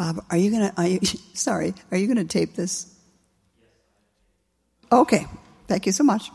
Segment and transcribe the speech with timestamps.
[0.00, 0.72] Bob, are you gonna?
[1.34, 2.86] Sorry, are you gonna tape this?
[4.90, 5.26] Okay,
[5.66, 6.30] thank you so much.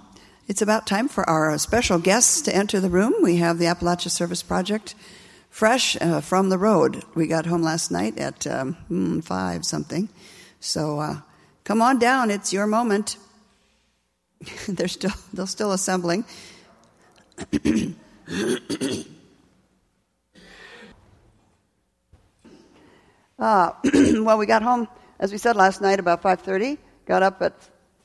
[0.47, 3.15] It's about time for our special guests to enter the room.
[3.23, 4.93] We have the Appalachia Service Project,
[5.49, 7.03] fresh uh, from the road.
[7.15, 10.09] We got home last night at um, hmm, five something.
[10.59, 11.21] So uh,
[11.63, 12.29] come on down.
[12.29, 13.17] It's your moment.
[14.67, 16.23] they're still they're still assembling.
[23.37, 24.87] Uh, well, we got home,
[25.19, 26.77] as we said last night, about 5:30.
[27.05, 27.53] Got up at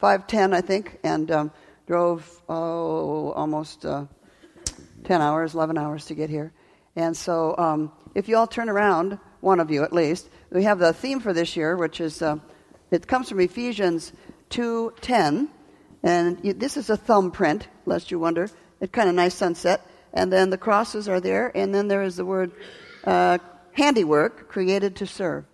[0.03, 1.53] 5:10, I think, and um,
[1.87, 4.07] drove oh, almost uh,
[5.05, 6.53] 10 hours, 11 hours to get here.
[6.97, 10.81] And so, um, if you all turn around, one of you at least, we have
[10.81, 12.39] the theme for this year, which is uh,
[12.91, 14.13] it comes from Ephesians
[14.51, 15.47] 2:10,
[16.03, 18.51] and you, this is a thumbprint, lest you wonder.
[18.81, 22.17] It's kind of nice sunset, and then the crosses are there, and then there is
[22.17, 22.51] the word
[23.05, 23.39] uh,
[23.73, 25.45] handiwork created to serve.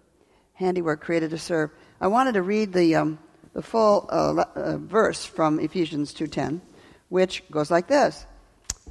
[0.54, 1.70] Handiwork created to serve.
[2.00, 3.18] I wanted to read the, um,
[3.52, 6.60] the full uh, uh, verse from Ephesians 2.10,
[7.08, 8.26] which goes like this.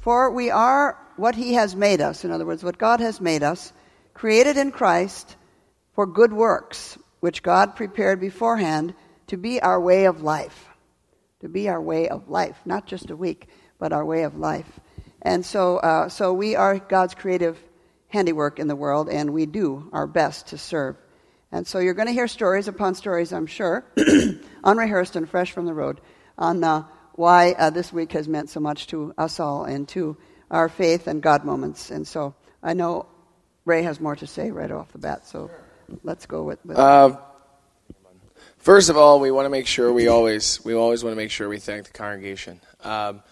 [0.00, 3.42] For we are what he has made us, in other words, what God has made
[3.42, 3.72] us,
[4.14, 5.36] created in Christ
[5.94, 8.94] for good works, which God prepared beforehand
[9.28, 10.68] to be our way of life.
[11.40, 14.80] To be our way of life, not just a week, but our way of life.
[15.22, 17.58] And so, uh, so we are God's creative
[18.16, 20.96] handiwork in the world, and we do our best to serve.
[21.52, 23.84] And so you're going to hear stories upon stories, I'm sure,
[24.64, 26.00] unrehearsed and fresh from the road,
[26.38, 30.16] on uh, why uh, this week has meant so much to us all and to
[30.50, 31.90] our faith and God moments.
[31.90, 33.06] And so I know
[33.66, 35.50] Ray has more to say right off the bat, so
[36.02, 36.64] let's go with.
[36.64, 37.18] with uh,
[38.58, 41.30] first of all, we want to make sure we always we always want to make
[41.30, 42.62] sure we thank the congregation.
[42.82, 43.22] Um,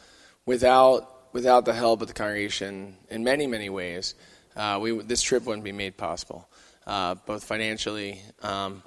[0.44, 4.14] without without the help of the congregation, in many many ways,
[4.56, 6.48] uh, we, this trip wouldn't be made possible,
[6.86, 8.82] uh, both financially um,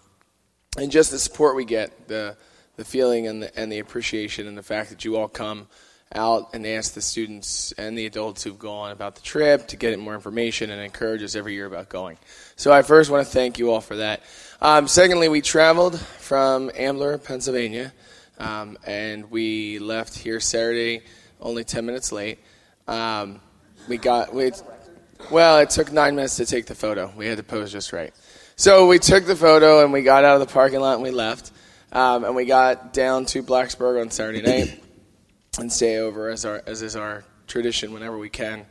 [0.78, 2.38] and just the support we get, the
[2.78, 5.68] the feeling and the, and the appreciation, and the fact that you all come
[6.14, 9.98] out and ask the students and the adults who've gone about the trip to get
[10.00, 12.18] more information and encourage us every year about going.
[12.56, 14.22] So I first want to thank you all for that.
[14.62, 17.94] Um, secondly, we traveled from Ambler, Pennsylvania,
[18.40, 21.02] um, and we left here Saturday
[21.42, 22.40] only 10 minutes late.
[22.88, 23.42] Um,
[23.90, 24.52] we got we
[25.32, 27.12] well, it took nine minutes to take the photo.
[27.16, 28.14] We had to pose just right.
[28.56, 31.12] So we took the photo and we got out of the parking lot and we
[31.12, 31.52] left.
[31.92, 34.84] Um, and we got down to Blacksburg on Saturday night
[35.60, 38.66] and stay over as our as is our tradition whenever we can.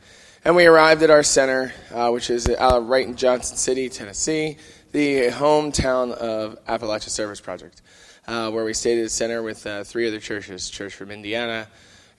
[0.45, 4.57] And we arrived at our center, uh, which is uh, right in Johnson City, Tennessee,
[4.91, 7.81] the hometown of Appalachia Service Project,
[8.27, 11.67] uh, where we stayed at the center with uh, three other churches: church from Indiana,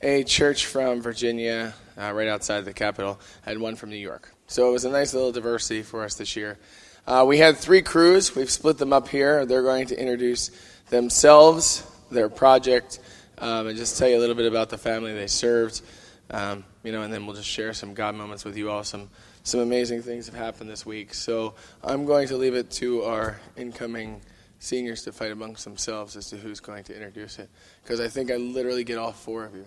[0.00, 4.32] a church from Virginia, uh, right outside the capital, and one from New York.
[4.46, 6.58] So it was a nice little diversity for us this year.
[7.06, 8.34] Uh, we had three crews.
[8.36, 9.46] We've split them up here.
[9.46, 10.50] They're going to introduce
[10.90, 13.00] themselves, their project,
[13.38, 15.82] um, and just tell you a little bit about the family they served.
[16.30, 18.84] Um, you know, and then we'll just share some God moments with you all.
[18.84, 19.08] Some
[19.42, 21.14] some amazing things have happened this week.
[21.14, 24.20] So I'm going to leave it to our incoming
[24.58, 27.48] seniors to fight amongst themselves as to who's going to introduce it,
[27.82, 29.64] because I think I literally get all four of you.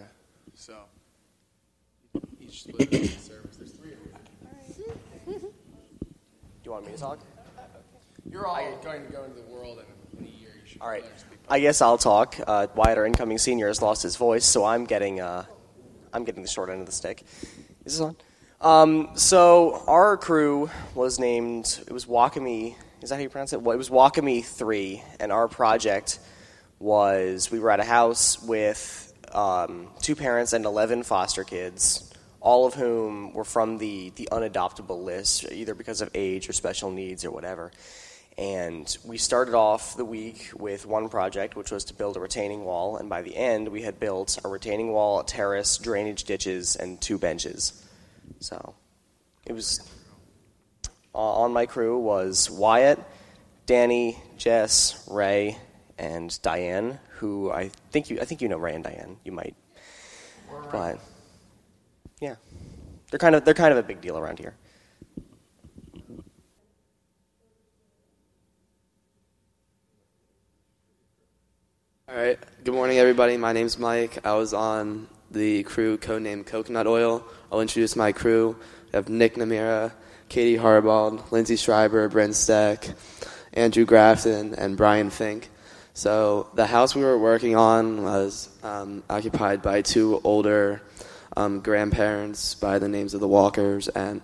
[0.62, 0.76] So
[2.40, 3.56] each split the service.
[3.56, 3.98] There's three of
[5.26, 5.40] you.
[5.40, 5.50] Do
[6.64, 7.18] you want me to talk?
[8.30, 10.50] You're all going to go into the world in, in a year.
[10.68, 11.02] You All right.
[11.02, 12.36] learn to speak I guess I'll talk.
[12.46, 15.46] Uh, Wyatt, our incoming senior, has lost his voice, so I'm getting uh,
[16.14, 17.24] I'm getting the short end of the stick.
[17.84, 18.16] Is this on?
[18.62, 21.80] Um, so our crew was named.
[21.88, 22.76] It was Wakame.
[23.02, 23.64] Is that how you pronounce it?
[23.64, 26.20] Well, it was Wakame Three, and our project
[26.78, 32.66] was we were at a house with um, two parents and eleven foster kids, all
[32.66, 37.26] of whom were from the the unadoptable list, either because of age or special needs
[37.26, 37.72] or whatever.
[38.38, 42.64] And we started off the week with one project, which was to build a retaining
[42.64, 42.98] wall.
[42.98, 47.00] And by the end, we had built a retaining wall, a terrace, drainage ditches, and
[47.00, 47.86] two benches.
[48.40, 48.74] So
[49.46, 49.82] it was
[51.14, 53.00] uh, on my crew was Wyatt,
[53.66, 55.58] Danny, Jess, Ray,
[56.02, 59.18] and Diane, who I think you I think you know Ray and Diane.
[59.24, 59.56] You might,
[60.72, 61.00] but
[62.20, 62.36] yeah,
[63.12, 64.56] they're kind of they're kind of a big deal around here.
[72.10, 72.40] All right.
[72.64, 73.38] Good morning, everybody.
[73.38, 74.26] My name's Mike.
[74.26, 77.24] I was on the crew codenamed Coconut Oil.
[77.52, 78.58] I'll introduce my crew.
[78.92, 79.94] We have Nick Namira,
[80.30, 82.90] Katie Harbold, Lindsay Schreiber, Brent Steck,
[83.54, 85.51] Andrew Grafton, and Brian Fink.
[85.94, 90.82] So the house we were working on was um, occupied by two older
[91.36, 94.22] um, grandparents by the names of the Walkers, and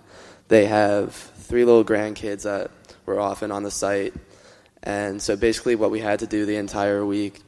[0.48, 2.70] they have three little grandkids that
[3.04, 4.14] were often on the site.
[4.82, 7.42] And so basically, what we had to do the entire week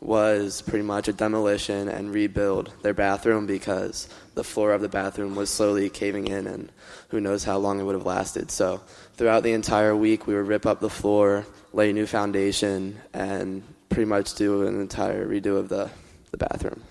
[0.00, 5.34] was pretty much a demolition and rebuild their bathroom because the floor of the bathroom
[5.34, 6.70] was slowly caving in, and
[7.08, 8.50] who knows how long it would have lasted.
[8.50, 8.80] So
[9.14, 13.62] throughout the entire week, we would rip up the floor, lay a new foundation, and
[13.88, 15.90] pretty much do an entire redo of the,
[16.30, 16.82] the bathroom.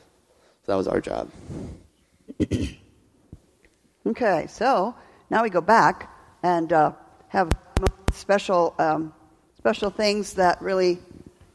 [0.63, 1.29] So that was our job.
[4.03, 4.95] Okay, so
[5.29, 6.11] now we go back
[6.41, 6.93] and uh,
[7.27, 7.51] have
[8.11, 9.13] special um,
[9.59, 10.97] special things that really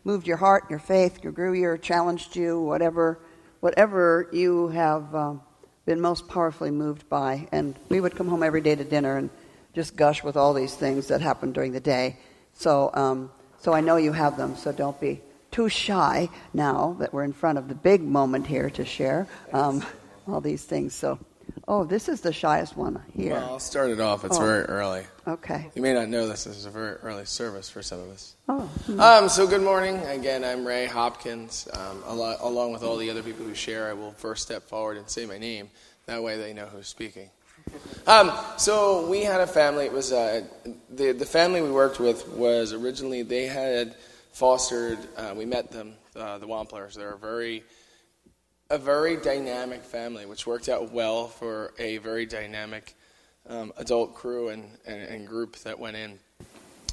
[0.04, 3.18] moved your heart, your faith, your grew you, challenged you, whatever
[3.58, 5.42] whatever you have um,
[5.86, 7.48] been most powerfully moved by.
[7.50, 9.28] And we would come home every day to dinner and
[9.74, 12.16] just gush with all these things that happened during the day.
[12.56, 13.30] So um,
[13.60, 14.56] so I know you have them.
[14.56, 15.20] So don't be
[15.50, 19.84] too shy now that we're in front of the big moment here to share um,
[20.26, 20.94] all these things.
[20.94, 21.18] So.
[21.68, 23.32] Oh, this is the shyest one here.
[23.32, 24.24] Well, I'll start it off.
[24.24, 24.40] It's Oh.
[24.40, 25.04] very early.
[25.26, 25.68] Okay.
[25.74, 26.44] You may not know this.
[26.44, 28.36] This is a very early service for some of us.
[28.48, 28.68] Oh,
[28.98, 29.96] Um, so good morning.
[29.98, 31.66] Again, I'm Ray Hopkins.
[31.72, 34.96] Um, alo- along with all the other people who share, I will first step forward
[34.96, 35.70] and say my name.
[36.06, 37.30] That way they know who's speaking.
[38.06, 39.86] Um, so we had a family.
[39.86, 40.42] It was uh,
[40.90, 43.96] the the family we worked with was originally they had
[44.32, 44.98] fostered.
[45.16, 46.94] Uh, we met them, uh, the Wamplers.
[46.94, 47.64] They're a very
[48.70, 52.94] a very dynamic family, which worked out well for a very dynamic
[53.48, 56.18] um, adult crew and, and, and group that went in.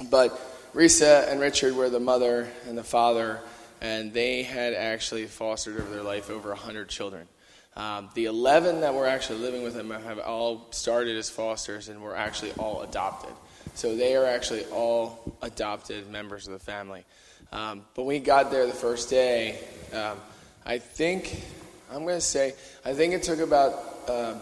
[0.09, 0.31] But
[0.73, 3.39] Risa and Richard were the mother and the father,
[3.81, 7.27] and they had actually fostered over their life over 100 children.
[7.75, 12.01] Um, the 11 that were actually living with them have all started as fosters and
[12.01, 13.31] were actually all adopted.
[13.73, 17.03] So they are actually all adopted members of the family.
[17.51, 19.59] Um, but we got there the first day,
[19.93, 20.17] um,
[20.65, 21.43] I think,
[21.91, 22.53] I'm going to say,
[22.85, 24.41] I think it took about um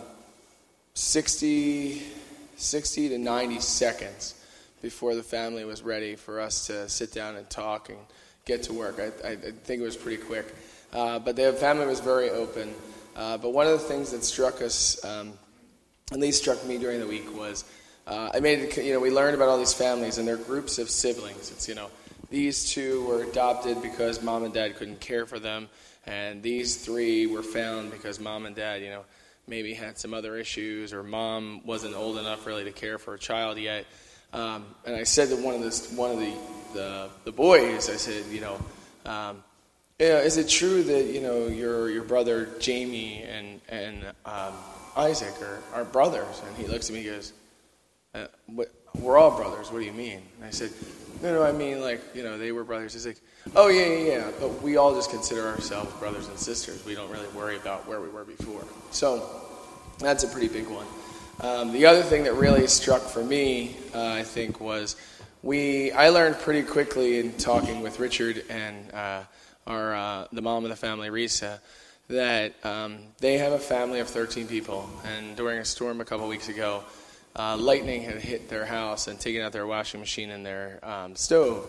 [0.93, 2.01] 60,
[2.57, 4.35] 60 to 90 seconds
[4.81, 7.97] before the family was ready for us to sit down and talk and
[8.45, 8.99] get to work.
[8.99, 10.53] I, I, I think it was pretty quick.
[10.91, 12.73] Uh, but the family was very open.
[13.15, 15.33] Uh, but one of the things that struck us, um,
[16.11, 17.65] at least struck me during the week, was
[18.07, 20.89] uh, I made you know we learned about all these families and their groups of
[20.89, 21.51] siblings.
[21.51, 21.89] It's you know
[22.29, 25.69] these two were adopted because mom and dad couldn't care for them,
[26.05, 29.03] and these three were found because mom and dad you know
[29.47, 33.19] maybe had some other issues or mom wasn't old enough really to care for a
[33.19, 33.85] child yet.
[34.33, 36.33] Um, and I said to one of this one of the
[36.73, 38.59] the, the boys, I said you know.
[39.05, 39.43] Um,
[40.01, 44.53] yeah, is it true that you know your your brother Jamie and and um,
[44.95, 46.41] Isaac are, are brothers?
[46.47, 47.33] And he looks at me and goes,
[48.15, 48.25] uh,
[48.95, 49.71] "We're all brothers.
[49.71, 50.71] What do you mean?" And I said,
[51.21, 53.21] "No, no, I mean like you know they were brothers." He's like,
[53.55, 56.83] "Oh yeah, yeah, yeah, but we all just consider ourselves brothers and sisters.
[56.83, 59.23] We don't really worry about where we were before." So
[59.99, 60.87] that's a pretty big one.
[61.41, 64.95] Um, the other thing that really struck for me, uh, I think, was
[65.43, 65.91] we.
[65.91, 69.23] I learned pretty quickly in talking with Richard and uh,
[69.67, 71.59] our uh, the mom of the family, Risa,
[72.07, 76.27] that um, they have a family of 13 people, and during a storm a couple
[76.27, 76.83] weeks ago,
[77.35, 81.15] uh, lightning had hit their house and taken out their washing machine and their um,
[81.15, 81.65] stove.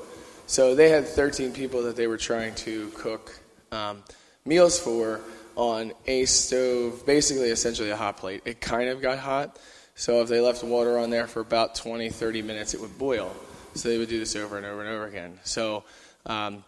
[0.47, 3.39] So they had 13 people that they were trying to cook
[3.71, 4.03] um,
[4.45, 5.21] meals for
[5.55, 8.43] on a stove, basically essentially a hot plate.
[8.45, 9.59] It kind of got hot,
[9.95, 13.35] so if they left water on there for about 20, 30 minutes, it would boil.
[13.75, 15.39] So they would do this over and over and over again.
[15.45, 15.85] So
[16.27, 16.65] um,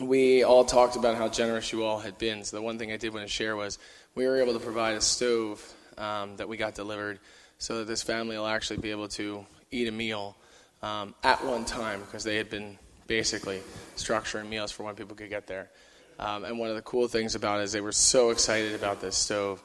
[0.00, 2.44] we all talked about how generous you all had been.
[2.44, 3.78] So the one thing I did want to share was
[4.14, 5.62] we were able to provide a stove
[5.96, 7.18] um, that we got delivered
[7.58, 10.36] so that this family will actually be able to eat a meal
[10.82, 13.60] um, at one time because they had been basically
[13.96, 15.70] structuring meals for when people could get there.
[16.18, 19.00] Um, and one of the cool things about it is they were so excited about
[19.00, 19.62] this stove.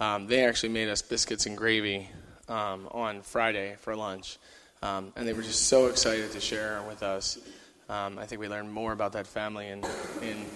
[0.00, 2.08] Um, they actually made us biscuits and gravy
[2.48, 4.38] um, on Friday for lunch.
[4.82, 7.38] Um, and they were just so excited to share with us.
[7.88, 9.84] Um, I think we learned more about that family in,
[10.22, 10.46] in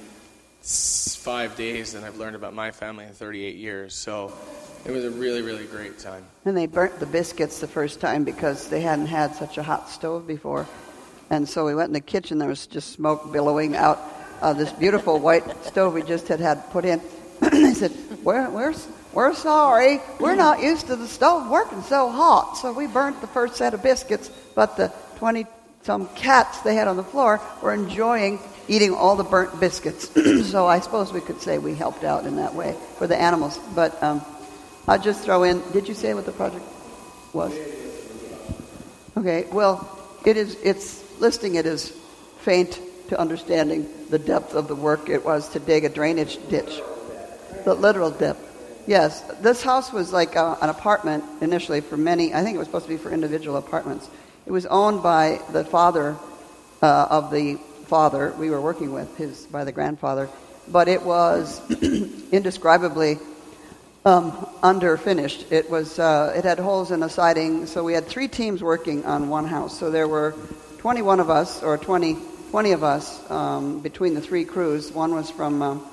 [0.62, 3.94] five days than I've learned about my family in 38 years.
[3.94, 4.32] So
[4.86, 6.24] it was a really, really great time.
[6.46, 9.90] And they burnt the biscuits the first time because they hadn't had such a hot
[9.90, 10.66] stove before.
[11.28, 14.00] And so we went in the kitchen, there was just smoke billowing out
[14.40, 17.02] of this beautiful white stove we just had had put in.
[17.40, 17.92] they said,
[18.24, 18.74] we're, we're,
[19.12, 22.54] we're sorry, we're not used to the stove working so hot.
[22.54, 25.44] So we burnt the first set of biscuits, but the 20
[25.82, 30.08] some cats they had on the floor were enjoying eating all the burnt biscuits.
[30.50, 33.58] so I suppose we could say we helped out in that way for the animals.
[33.74, 34.22] But um,
[34.86, 36.64] I'll just throw in, did you say what the project
[37.32, 37.52] was?
[39.16, 41.90] Okay, well, it is, it's listing it as
[42.40, 46.80] faint to understanding the depth of the work it was to dig a drainage ditch.
[47.64, 48.44] The literal depth.
[48.86, 52.32] Yes, this house was like a, an apartment initially for many.
[52.32, 54.08] I think it was supposed to be for individual apartments.
[54.48, 56.16] It was owned by the father
[56.80, 60.30] uh, of the father we were working with, his by the grandfather,
[60.66, 61.60] but it was
[62.32, 63.18] indescribably
[64.06, 65.52] um, underfinished.
[65.52, 69.04] It was uh, it had holes in the siding, so we had three teams working
[69.04, 69.78] on one house.
[69.78, 70.34] So there were
[70.78, 72.16] 21 of us, or 20,
[72.48, 74.90] 20 of us um, between the three crews.
[74.90, 75.86] One was from um,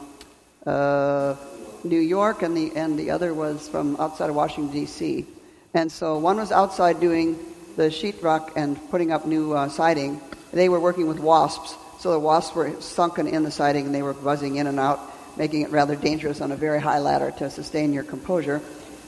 [0.66, 1.36] uh,
[1.84, 5.26] New York, and the and the other was from outside of Washington D.C.
[5.74, 7.38] And so one was outside doing
[7.76, 10.22] the sheetrock and putting up new uh, siding.
[10.54, 14.02] They were working with wasps, so the wasps were sunken in the siding and they
[14.02, 15.00] were buzzing in and out,
[15.38, 18.62] making it rather dangerous on a very high ladder to sustain your composure.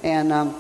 [0.04, 0.56] And um,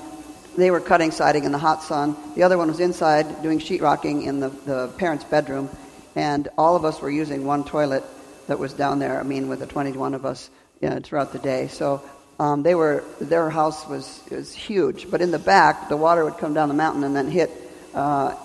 [0.57, 2.15] they were cutting siding in the hot sun.
[2.35, 5.69] The other one was inside doing sheetrocking in the, the parents' bedroom.
[6.15, 8.03] And all of us were using one toilet
[8.47, 10.49] that was down there, I mean, with the 21 of us
[10.81, 11.67] you know, throughout the day.
[11.67, 12.01] So
[12.39, 15.11] um, they were, their house was, was huge.
[15.11, 17.51] But in the back, the water would come down the mountain and then hit,
[17.97, 18.35] uh,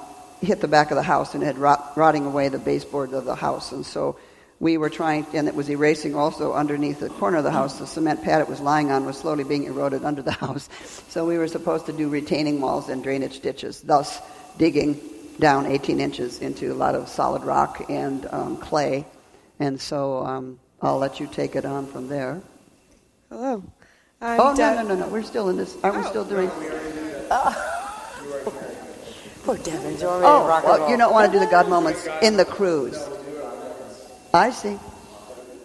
[0.40, 3.24] hit the back of the house and it had rot, rotting away the baseboard of
[3.24, 3.70] the house.
[3.72, 4.16] And so
[4.58, 7.78] we were trying, and it was erasing also underneath the corner of the house.
[7.78, 10.68] The cement pad it was lying on was slowly being eroded under the house.
[11.08, 14.20] So we were supposed to do retaining walls and drainage ditches, thus
[14.58, 15.00] digging
[15.38, 19.04] down 18 inches into a lot of solid rock and um, clay.
[19.58, 22.40] And so um, I'll let you take it on from there.
[23.28, 23.62] Hello.
[24.20, 25.08] I'm oh, De- no, no, no, no.
[25.08, 25.76] We're still in this.
[25.82, 26.08] Aren't we Oh.
[26.10, 26.50] still doing?
[29.44, 30.90] Poor Devin, do you want me to Oh, rock and well, roll?
[30.90, 32.96] you don't want to do the God moments in the crews.
[34.32, 34.78] I see.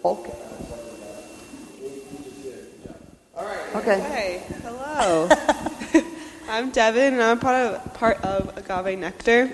[0.04, 0.32] Okay.
[3.74, 4.00] Okay.
[4.00, 5.28] Hey, hello.
[6.48, 9.50] I'm Devin, and I'm part of part of Agave Nectar.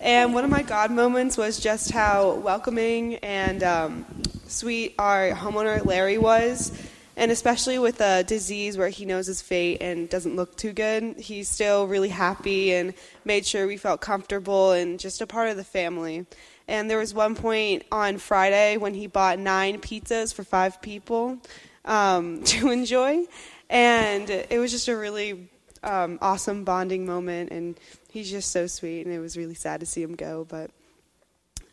[0.00, 4.04] And one of my God moments was just how welcoming and um,
[4.48, 6.72] sweet our homeowner Larry was,
[7.16, 11.18] and especially with a disease where he knows his fate and doesn't look too good,
[11.18, 15.56] he's still really happy and made sure we felt comfortable and just a part of
[15.56, 16.26] the family.
[16.68, 21.38] And there was one point on Friday when he bought nine pizzas for five people
[21.84, 23.26] um, to enjoy,
[23.68, 25.50] and it was just a really
[25.82, 27.50] um, awesome bonding moment.
[27.50, 27.78] And
[28.10, 30.46] he's just so sweet, and it was really sad to see him go.
[30.48, 30.70] But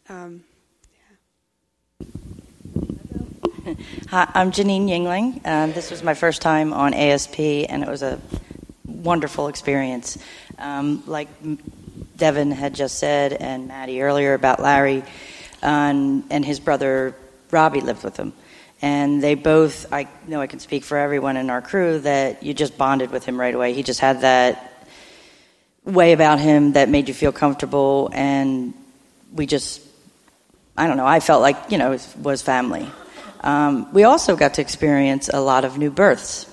[0.10, 0.44] um,
[4.10, 5.46] Hi, I'm Janine Yingling.
[5.46, 8.20] Um, this was my first time on ASP, and it was a
[8.86, 10.18] wonderful experience.
[10.58, 11.28] Um, like
[12.18, 15.04] Devin had just said, and Maddie earlier about Larry,
[15.62, 17.16] um, and his brother
[17.52, 18.34] Robbie lived with him.
[18.82, 22.54] And they both, I know I can speak for everyone in our crew, that you
[22.54, 23.74] just bonded with him right away.
[23.74, 24.88] He just had that
[25.84, 28.74] way about him that made you feel comfortable, and
[29.34, 29.82] we just
[30.78, 32.90] I don't know, I felt like, you know, was family.
[33.42, 36.46] Um, we also got to experience a lot of new births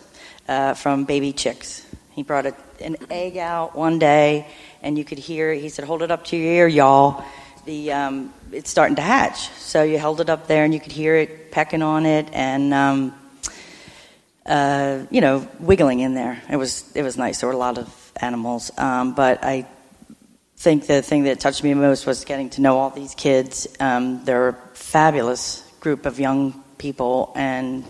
[0.49, 1.85] uh, from baby chicks.
[2.13, 4.47] He brought a, an egg out one day,
[4.83, 7.25] and you could hear, he said, hold it up to your ear, y'all.
[7.65, 9.49] The, um, it's starting to hatch.
[9.59, 12.73] So you held it up there, and you could hear it pecking on it, and,
[12.73, 13.15] um,
[14.47, 16.41] uh, you know, wiggling in there.
[16.49, 17.41] It was, it was nice.
[17.41, 18.71] There were a lot of animals.
[18.79, 19.67] Um, but I
[20.57, 23.67] think the thing that touched me most was getting to know all these kids.
[23.81, 27.85] Um, they're a fabulous group of young people, and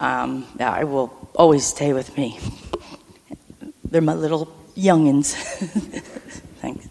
[0.00, 2.38] um, I will always stay with me.
[3.84, 5.34] They're my little youngins.
[6.60, 6.86] Thanks.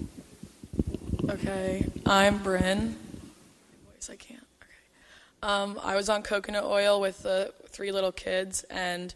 [1.30, 2.96] Okay, I'm Bryn.
[3.94, 4.46] Voice, I can't.
[4.62, 4.72] Okay.
[5.42, 9.12] Um, I was on coconut oil with the three little kids, and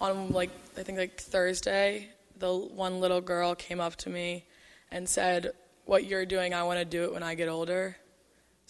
[0.00, 4.44] on like I think like Thursday, the one little girl came up to me
[4.90, 5.52] and said,
[5.86, 7.96] "What you're doing, I want to do it when I get older."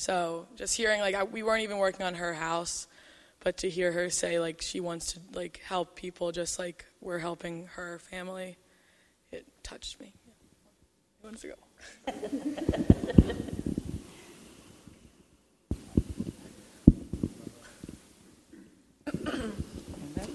[0.00, 2.88] So just hearing like I, we weren't even working on her house,
[3.40, 7.18] but to hear her say like she wants to like help people, just like we're
[7.18, 8.56] helping her family,
[9.30, 10.14] it touched me.
[11.20, 11.54] Who wants to go?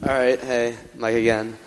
[0.04, 1.58] All right, hey, Mike again.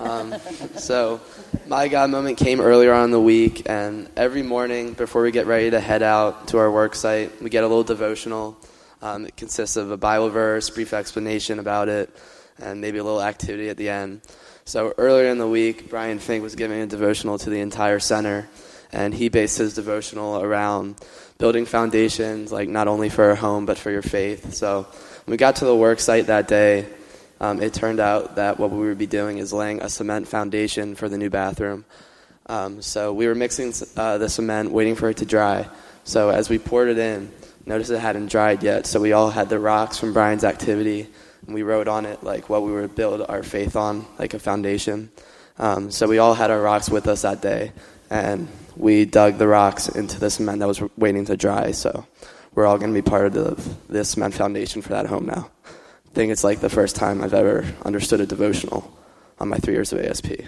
[0.00, 0.34] Um,
[0.76, 1.20] so,
[1.66, 5.46] my God moment came earlier on in the week, and every morning before we get
[5.46, 8.56] ready to head out to our work site, we get a little devotional.
[9.02, 12.08] Um, it consists of a Bible verse, brief explanation about it,
[12.58, 14.22] and maybe a little activity at the end.
[14.64, 18.48] So, earlier in the week, Brian Fink was giving a devotional to the entire center,
[18.92, 20.96] and he based his devotional around
[21.36, 24.54] building foundations, like not only for our home, but for your faith.
[24.54, 24.84] So,
[25.26, 26.86] when we got to the work site that day,
[27.40, 30.94] um, it turned out that what we would be doing is laying a cement foundation
[30.94, 31.84] for the new bathroom.
[32.46, 35.68] Um, so we were mixing uh, the cement, waiting for it to dry.
[36.04, 37.30] So as we poured it in,
[37.66, 38.86] noticed it hadn't dried yet.
[38.86, 41.08] So we all had the rocks from Brian's activity
[41.46, 44.38] and we wrote on it like what we would build our faith on, like a
[44.38, 45.10] foundation.
[45.58, 47.72] Um, so we all had our rocks with us that day,
[48.08, 51.72] and we dug the rocks into the cement that was waiting to dry.
[51.72, 52.06] So
[52.54, 55.50] we're all going to be part of the, this cement foundation for that home now.
[56.12, 58.92] Think it's like the first time I've ever understood a devotional
[59.38, 60.42] on my three years of ASP.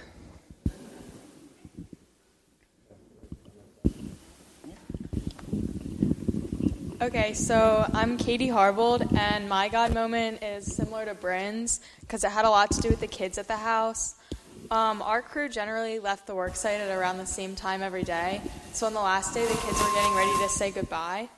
[7.00, 12.30] Okay, so I'm Katie Harbold, and my God moment is similar to Bryn's because it
[12.30, 14.14] had a lot to do with the kids at the house.
[14.70, 18.40] Um, our crew generally left the work site at around the same time every day.
[18.72, 21.28] So on the last day, the kids were getting ready to say goodbye,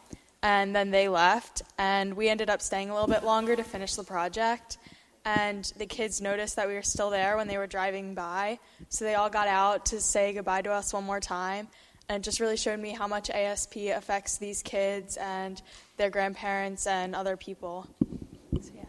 [0.44, 3.96] and then they left, and we ended up staying a little bit longer to finish
[3.96, 4.78] the project.
[5.24, 9.04] And the kids noticed that we were still there when they were driving by, so
[9.04, 11.66] they all got out to say goodbye to us one more time
[12.08, 15.60] and it just really showed me how much ASP affects these kids and
[15.96, 17.86] their grandparents and other people.
[18.60, 18.84] So, yeah.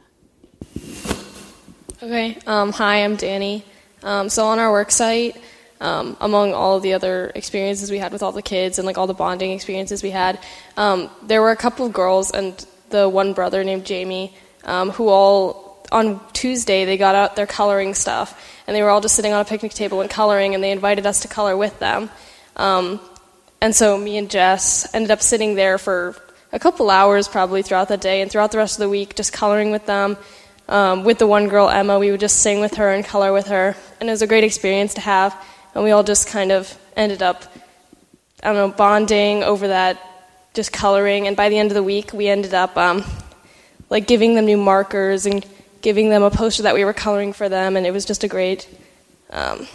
[2.03, 3.63] Okay, um, hi, I'm Danny.
[4.03, 5.37] Um, so on our work site,
[5.85, 9.05] um, among all the other experiences we had with all the kids and like all
[9.05, 10.39] the bonding experiences we had,
[10.77, 15.09] um, there were a couple of girls and the one brother named Jamie um, who
[15.09, 18.29] all on Tuesday they got out their coloring stuff
[18.65, 21.05] and they were all just sitting on a picnic table and coloring and they invited
[21.05, 22.09] us to color with them.
[22.55, 22.99] Um,
[23.61, 26.15] and so me and Jess ended up sitting there for
[26.51, 29.31] a couple hours probably throughout the day and throughout the rest of the week, just
[29.31, 30.17] coloring with them.
[30.67, 33.47] Um, with the one girl, Emma, we would just sing with her and color with
[33.47, 33.75] her.
[33.99, 35.35] And it was a great experience to have.
[35.75, 37.43] And we all just kind of ended up,
[38.41, 40.01] I don't know, bonding over that,
[40.53, 41.27] just coloring.
[41.27, 43.03] And by the end of the week, we ended up um,
[43.89, 45.45] like giving them new markers and
[45.81, 47.75] giving them a poster that we were coloring for them.
[47.75, 48.67] And it was just a great.
[49.31, 49.67] Um,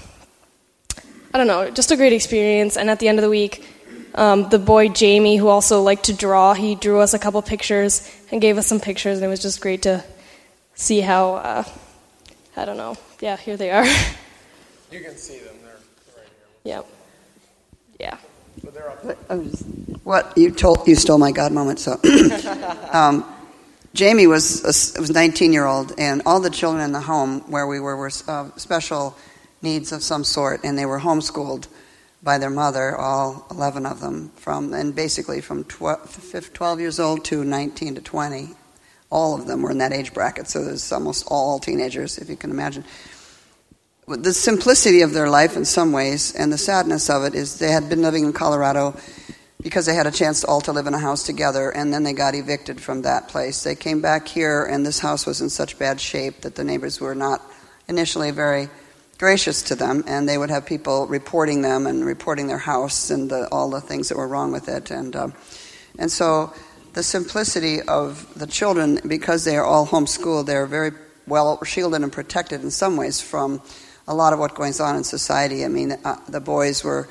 [1.33, 2.77] I don't know, just a great experience.
[2.77, 3.65] And at the end of the week,
[4.15, 8.11] um, the boy Jamie, who also liked to draw, he drew us a couple pictures
[8.33, 10.03] and gave us some pictures, and it was just great to
[10.75, 11.35] see how.
[11.35, 11.65] Uh,
[12.57, 12.97] I don't know.
[13.21, 13.87] Yeah, here they are.
[14.91, 15.55] You can see them.
[15.63, 15.73] They're
[16.17, 16.27] right
[16.65, 16.75] here.
[16.77, 16.87] yep.
[18.01, 18.17] Yeah.
[18.65, 19.05] But they're up.
[19.05, 19.37] But I
[20.03, 21.79] What you told you stole my God moment.
[21.79, 22.01] So,
[22.93, 23.25] um,
[23.95, 27.67] Jamie was a, was 19 year old, and all the children in the home where
[27.67, 29.17] we were were uh, special
[29.63, 31.69] needs of some sort, and they were homeschooled
[32.23, 37.25] by their mother, all 11 of them, from and basically from 12, 12 years old
[37.27, 38.51] to 19 to 20.
[39.11, 42.37] All of them were in that age bracket, so there's almost all teenagers, if you
[42.37, 42.85] can imagine
[44.17, 47.71] the simplicity of their life in some ways and the sadness of it is they
[47.71, 48.97] had been living in Colorado
[49.63, 52.13] because they had a chance all to live in a house together and then they
[52.13, 53.63] got evicted from that place.
[53.63, 57.01] They came back here and this house was in such bad shape that the neighbors
[57.01, 57.43] were not
[57.89, 58.69] initially very
[59.19, 63.31] gracious to them and they would have people reporting them and reporting their house and
[63.31, 65.29] the, all the things that were wrong with it and uh,
[65.99, 66.55] and so
[66.95, 70.93] the simplicity of the children because they are all homeschooled they're very
[71.27, 73.61] well shielded and protected in some ways from
[74.11, 75.65] a lot of what goes on in society.
[75.65, 77.09] I mean, uh, the boys were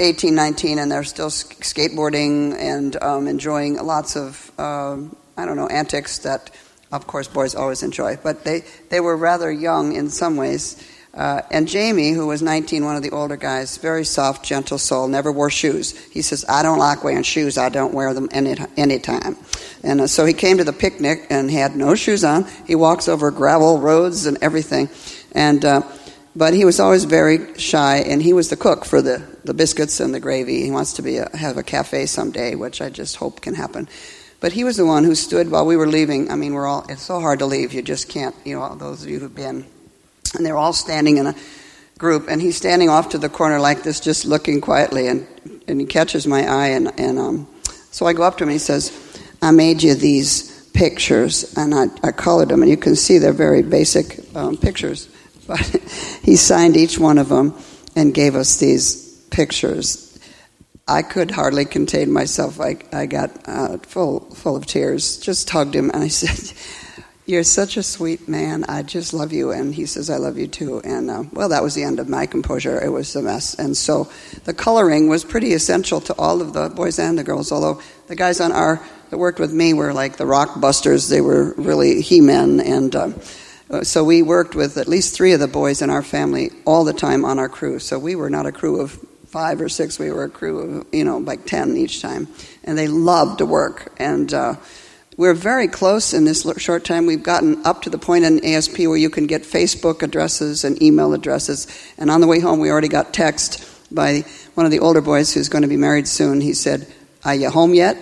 [0.00, 5.68] 18, 19, and they're still skateboarding and um, enjoying lots of, um, I don't know,
[5.68, 6.50] antics that,
[6.90, 8.16] of course, boys always enjoy.
[8.16, 10.84] But they, they were rather young in some ways.
[11.14, 15.06] Uh, and Jamie, who was 19, one of the older guys, very soft, gentle soul,
[15.06, 15.96] never wore shoes.
[16.08, 17.56] He says, I don't like wearing shoes.
[17.58, 19.36] I don't wear them any, any time.
[19.84, 22.44] And uh, so he came to the picnic and had no shoes on.
[22.66, 24.90] He walks over gravel roads and everything.
[25.32, 25.82] And uh,
[26.36, 30.00] but he was always very shy, and he was the cook for the, the biscuits
[30.00, 30.62] and the gravy.
[30.62, 33.88] He wants to be a, have a cafe someday, which I just hope can happen.
[34.38, 36.30] But he was the one who stood while we were leaving.
[36.30, 37.72] I mean, we're all it's so hard to leave.
[37.72, 38.34] You just can't.
[38.44, 39.64] You know, those of you who've been,
[40.36, 41.34] and they're all standing in a
[41.96, 45.26] group, and he's standing off to the corner like this, just looking quietly, and
[45.66, 47.48] and he catches my eye, and and um,
[47.90, 48.92] so I go up to him, and he says,
[49.40, 53.32] "I made you these pictures, and I, I colored them, and you can see they're
[53.32, 55.08] very basic um, pictures."
[55.46, 55.60] But
[56.22, 57.54] he signed each one of them
[57.94, 60.18] and gave us these pictures.
[60.88, 62.60] I could hardly contain myself.
[62.60, 66.56] I, I got uh, full, full of tears, just hugged him, and I said,
[67.26, 68.64] You're such a sweet man.
[68.68, 69.50] I just love you.
[69.50, 70.80] And he says, I love you too.
[70.84, 72.80] And uh, well, that was the end of my composure.
[72.80, 73.54] It was a mess.
[73.54, 74.08] And so
[74.44, 78.14] the coloring was pretty essential to all of the boys and the girls, although the
[78.14, 78.80] guys on our
[79.10, 81.08] that worked with me were like the rock busters.
[81.08, 82.60] They were really he men.
[82.60, 83.10] And uh,
[83.82, 86.92] so we worked with at least three of the boys in our family all the
[86.92, 87.78] time on our crew.
[87.78, 88.92] So we were not a crew of
[89.26, 89.98] five or six.
[89.98, 92.28] We were a crew of, you know, like ten each time.
[92.64, 93.92] And they loved to work.
[93.98, 94.56] And uh,
[95.16, 97.06] we're very close in this short time.
[97.06, 100.80] We've gotten up to the point in ASP where you can get Facebook addresses and
[100.80, 101.66] email addresses.
[101.98, 104.24] And on the way home, we already got text by
[104.54, 106.40] one of the older boys who's going to be married soon.
[106.40, 106.86] He said,
[107.24, 107.96] Are you home yet?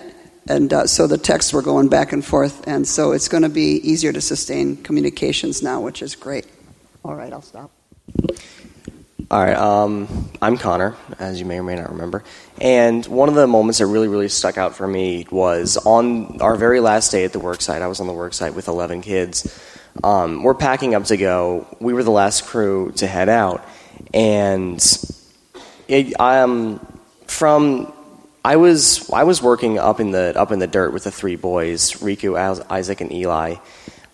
[0.47, 3.49] And uh, so the texts were going back and forth, and so it's going to
[3.49, 6.45] be easier to sustain communications now, which is great.
[7.03, 7.71] All right, I'll stop.
[9.31, 12.23] All right, um, I'm Connor, as you may or may not remember.
[12.61, 16.55] And one of the moments that really, really stuck out for me was on our
[16.55, 17.81] very last day at the work site.
[17.81, 19.59] I was on the work site with 11 kids.
[20.03, 21.65] Um, we're packing up to go.
[21.79, 23.65] We were the last crew to head out.
[24.13, 24.79] And
[25.87, 26.85] it, um,
[27.25, 27.91] from
[28.45, 31.35] I was I was working up in the up in the dirt with the three
[31.35, 32.37] boys, Riku,
[32.69, 33.55] Isaac, and Eli.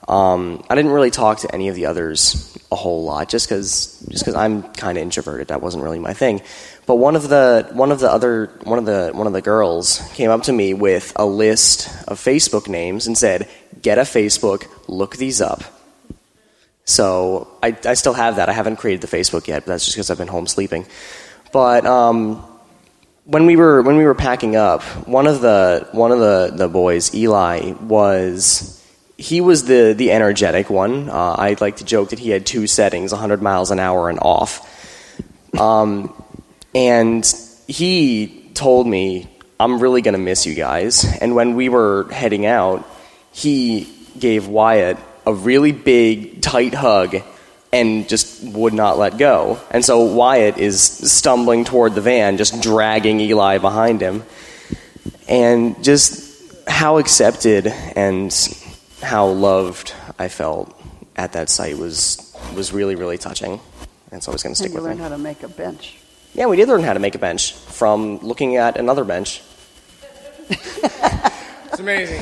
[0.07, 3.99] Um, I didn't really talk to any of the others a whole lot, just because
[4.09, 5.49] just because I'm kind of introverted.
[5.49, 6.41] That wasn't really my thing.
[6.85, 10.01] But one of the one of the other one of the one of the girls
[10.13, 13.49] came up to me with a list of Facebook names and said,
[13.81, 15.61] "Get a Facebook, look these up."
[16.85, 18.47] So I, I still have that.
[18.47, 20.85] I haven't created the Facebook yet, but that's just because I've been home sleeping.
[21.51, 22.45] But um,
[23.25, 26.67] when we were when we were packing up, one of the one of the, the
[26.67, 28.83] boys, Eli, was
[29.17, 31.09] he was the the energetic one.
[31.09, 34.19] Uh, I like to joke that he had two settings, 100 miles an hour and
[34.19, 34.67] off.
[35.57, 36.13] Um,
[36.73, 37.25] and
[37.67, 39.29] he told me,
[39.59, 42.87] "I'm really gonna miss you guys." And when we were heading out,
[43.31, 47.21] he gave Wyatt a really big, tight hug
[47.73, 49.59] and just would not let go.
[49.71, 54.23] And so Wyatt is stumbling toward the van, just dragging Eli behind him.
[55.27, 56.29] And just
[56.67, 58.33] how accepted and
[59.01, 60.77] how loved I felt
[61.15, 63.59] at that site was was really really touching.
[64.11, 65.03] And so I was going to stick and you with learned it.
[65.03, 65.97] how to make a bench.
[66.33, 69.41] Yeah, we did learn how to make a bench from looking at another bench.
[70.49, 72.21] It's amazing.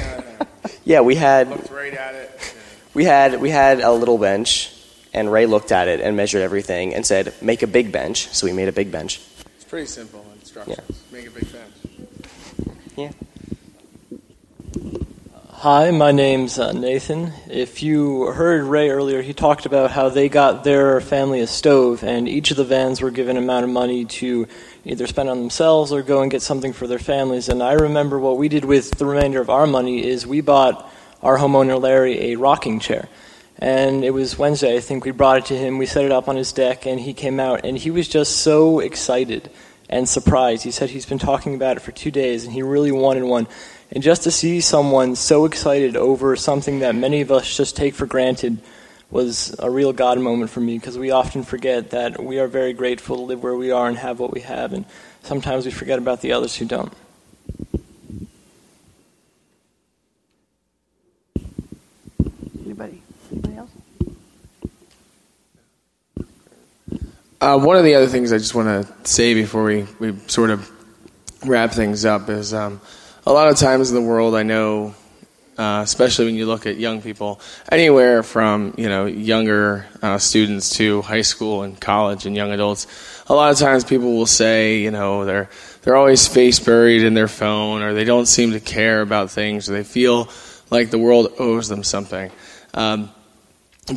[0.86, 2.56] Yeah, we had looked right at it.
[2.94, 4.72] we had we had a little bench
[5.14, 8.46] and Ray looked at it and measured everything and said, "Make a big bench." So
[8.48, 9.22] we made a big bench.
[9.56, 11.04] It's pretty simple instructions.
[11.12, 11.74] Make a big bench.
[12.96, 13.12] Yeah.
[15.62, 17.34] Hi, my name's uh, Nathan.
[17.50, 22.02] If you heard Ray earlier, he talked about how they got their family a stove,
[22.02, 24.48] and each of the vans were given an amount of money to
[24.86, 27.50] either spend on themselves or go and get something for their families.
[27.50, 30.90] And I remember what we did with the remainder of our money is we bought
[31.22, 33.10] our homeowner Larry a rocking chair.
[33.62, 35.78] And it was Wednesday, I think we brought it to him.
[35.78, 38.38] We set it up on his deck, and he came out, and he was just
[38.38, 39.50] so excited
[39.90, 40.64] and surprised.
[40.64, 43.48] He said he's been talking about it for two days, and he really wanted one.
[43.92, 47.96] And just to see someone so excited over something that many of us just take
[47.96, 48.60] for granted
[49.12, 52.72] was a real God moment for me because we often forget that we are very
[52.72, 54.86] grateful to live where we are and have what we have, and
[55.24, 56.94] sometimes we forget about the others who don't.
[67.42, 70.50] Uh, one of the other things I just want to say before we, we sort
[70.50, 70.70] of
[71.46, 72.82] wrap things up is um,
[73.26, 74.94] a lot of times in the world, I know,
[75.58, 77.40] uh, especially when you look at young people,
[77.72, 82.88] anywhere from you know younger uh, students to high school and college and young adults,
[83.28, 85.50] a lot of times people will say, you know, they're
[85.84, 89.70] they're always face buried in their phone, or they don't seem to care about things,
[89.70, 90.28] or they feel
[90.72, 92.32] like the world owes them something.
[92.74, 93.12] Um,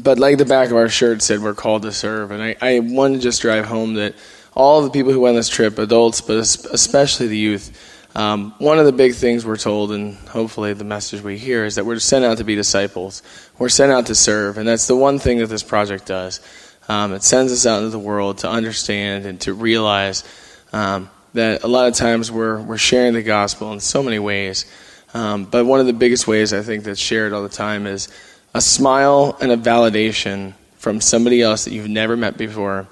[0.00, 2.31] but like the back of our shirt said, we're called to serve.
[2.31, 4.14] And I, I wanted to just drive home that
[4.55, 8.78] all the people who went on this trip, adults, but especially the youth, um, one
[8.78, 11.98] of the big things we're told, and hopefully the message we hear, is that we're
[11.98, 13.22] sent out to be disciples.
[13.59, 14.59] We're sent out to serve.
[14.59, 16.40] And that's the one thing that this project does.
[16.88, 20.24] Um, it sends us out into the world to understand and to realize
[20.72, 24.66] um, that a lot of times we're, we're sharing the gospel in so many ways.
[25.14, 28.09] Um, but one of the biggest ways I think that's shared all the time is
[28.55, 32.87] a smile and a validation from somebody else that you've never met before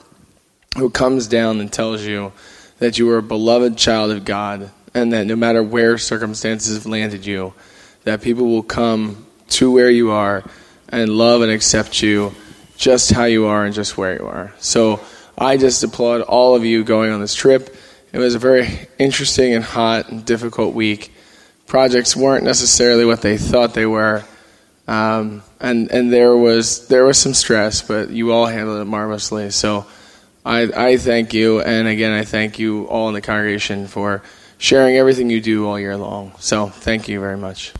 [0.76, 2.32] who comes down and tells you
[2.78, 6.86] that you are a beloved child of God and that no matter where circumstances have
[6.86, 7.52] landed you,
[8.04, 10.44] that people will come to where you are
[10.88, 12.34] and love and accept you
[12.76, 14.54] just how you are and just where you are.
[14.58, 15.00] So
[15.36, 17.76] I just applaud all of you going on this trip.
[18.12, 21.12] It was a very interesting and hot and difficult week.
[21.66, 24.24] Projects weren't necessarily what they thought they were.
[24.90, 29.50] Um, and and there was there was some stress, but you all handled it marvelously.
[29.50, 29.86] So
[30.44, 34.20] I I thank you, and again I thank you all in the congregation for
[34.58, 36.32] sharing everything you do all year long.
[36.40, 37.72] So thank you very much.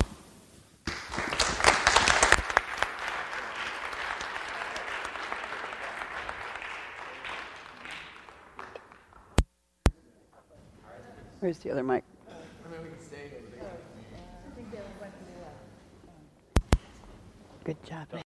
[11.40, 12.05] Where's the other mic?
[17.70, 18.11] Good job.